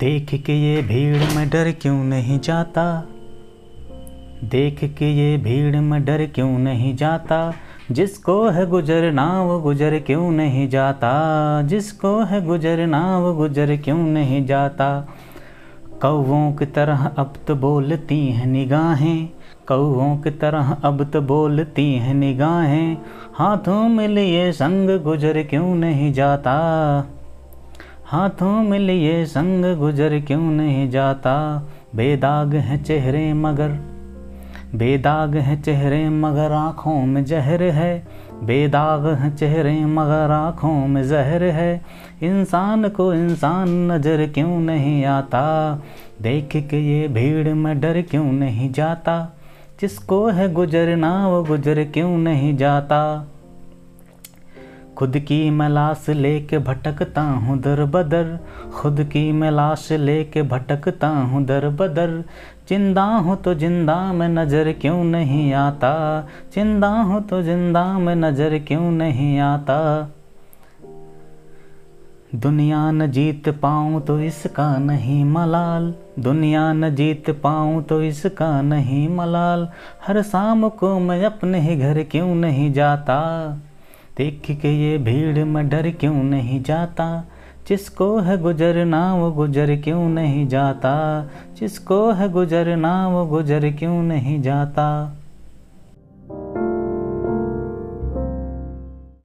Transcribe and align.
देख 0.00 0.42
के 0.44 0.52
ये 0.52 0.82
भीड़ 0.82 1.36
में 1.36 1.48
डर 1.48 1.72
क्यों 1.72 2.04
नहीं 2.04 2.40
जाता? 2.40 3.04
देख 4.44 4.78
के 4.84 5.12
ये 5.12 5.38
भीड़ 5.38 5.76
में 5.76 6.04
डर 6.04 6.26
क्यों 6.34 6.58
नहीं 6.58 6.96
जाता? 6.96 7.52
जिसको 7.90 8.48
है 8.48 8.66
गुजरना 8.66 9.42
वो 9.42 9.60
गुजर 9.60 9.98
क्यों 9.98 10.30
नहीं 10.30 10.68
जाता? 10.68 11.12
जिसको 11.62 12.24
है 12.24 12.44
गुजरना 12.44 13.18
वो 13.18 13.34
गुजर 13.34 13.76
क्यों 13.76 13.98
नहीं 13.98 14.46
जाता? 14.46 15.08
कौवों 16.02 16.52
की 16.52 16.66
तरह 16.66 17.10
अब 17.18 17.32
तो 17.48 17.54
बोलती 17.54 18.26
हैं 18.26 18.46
निगाहें। 18.46 19.28
कौवों 19.68 20.16
की 20.16 20.30
तरह 20.30 20.76
अब 20.84 21.10
तो 21.10 21.20
बोलती 21.20 21.94
हैं 21.94 22.14
निगाहें। 22.14 22.96
हाथों 23.34 23.88
में 23.88 24.08
लिए 24.08 24.52
संग 24.52 25.00
गुजर 25.00 25.42
क्यों 25.42 25.74
नहीं 25.74 26.12
जाता? 26.12 26.58
हाथों 28.08 28.62
में 28.62 28.78
लिए 28.78 29.24
संग 29.24 29.76
गुजर 29.76 30.20
क्यों 30.20 30.40
नहीं 30.40 30.90
जाता? 30.90 31.62
बेदाग 31.96 32.54
है 32.54 32.82
चेहरे 32.82 33.32
मगर, 33.32 33.68
बेदाग 34.74 35.36
है 35.36 35.62
चेहरे 35.62 36.08
मगर 36.08 36.52
आँखों 36.52 37.06
में 37.06 37.24
जहर 37.24 37.62
है। 37.62 38.06
बेदाग 38.44 39.06
है 39.06 39.36
चेहरे 39.36 39.84
मगर 39.84 40.30
आँखों 40.30 40.86
में 40.86 41.08
जहर 41.08 41.42
है। 41.42 41.84
इंसान 42.22 42.88
को 42.88 43.14
इंसान 43.14 43.92
नज़र 43.92 44.26
क्यों 44.26 44.60
नहीं 44.60 45.04
आता? 45.04 45.78
देख 46.22 46.48
के 46.56 47.00
ये 47.00 47.08
भीड़ 47.08 47.48
में 47.48 47.80
डर 47.80 48.02
क्यों 48.02 48.32
नहीं 48.32 48.72
जाता? 48.72 49.32
जिसको 49.80 50.26
है 50.26 50.52
गुजरना 50.52 51.28
वो 51.28 51.44
गुजर 51.44 51.84
क्यों 51.84 52.18
नहीं 52.18 52.56
जाता? 52.56 53.26
खुद 54.98 55.16
की 55.18 55.38
मैं 55.50 55.68
लाश 55.68 56.06
लेके 56.10 56.58
भटकता 56.58 57.22
हूँ 57.22 57.58
दर 57.58 57.84
बदर, 57.84 58.38
खुद 58.74 59.00
की 59.02 59.20
मैं 59.32 59.50
लाश 59.50 59.90
लेके 59.92 60.42
भटकता 60.42 61.08
हूँ 61.08 61.44
दर 61.44 61.68
बदर। 61.70 62.22
ज़िंदा 62.68 63.02
हूँ 63.02 63.36
तो 63.36 63.54
ज़िंदा 63.54 63.96
में 64.12 64.28
नज़र 64.28 64.72
क्यों 64.72 65.04
नहीं 65.04 65.52
आता? 65.54 66.20
ज़िंदा 66.54 66.88
हूँ 66.88 67.22
तो 67.22 67.42
ज़िंदा 67.42 67.84
में 67.98 68.14
नज़र 68.14 68.58
क्यों 68.58 68.90
नहीं 68.90 69.38
आता? 69.40 69.78
दुनिया 72.34 72.90
न 72.90 73.10
जीत 73.10 73.48
पाऊँ 73.60 74.00
तो 74.00 74.18
इसका 74.20 74.66
नहीं 74.78 75.24
मलाल। 75.24 75.94
दुनिया 76.18 76.72
न 76.72 76.94
जीत 76.94 77.30
पाऊँ 77.42 77.82
तो 77.82 78.02
इसका 78.02 78.50
नहीं 78.62 79.08
मलाल। 79.08 79.68
हर 80.06 80.22
शाम 80.22 80.68
को 80.68 80.98
मैं 80.98 81.24
अपने 81.24 81.60
ही 81.60 81.76
घर 81.76 82.02
क्यों 82.02 82.34
नहीं 82.34 82.72
जाता? 82.72 83.18
देख 84.18 84.42
के 84.50 84.90
ये 84.90 84.98
भीड़ 84.98 85.44
में 85.44 85.68
डर 85.68 85.90
क्यों 85.90 86.14
नहीं 86.14 86.62
जाता? 86.62 87.24
जिसको 87.68 88.18
है 88.18 88.38
गुजरना 88.38 89.14
वो 89.14 89.32
गुजर 89.32 89.76
क्यों 89.76 90.08
नहीं 90.08 90.46
जाता? 90.46 91.24
जिसको 91.60 92.12
है 92.12 92.28
गुजरना 92.28 93.08
वो 93.08 93.26
गुजर 93.26 93.70
क्यों 93.72 94.02
नहीं 94.02 94.42
जाता? 94.42 95.16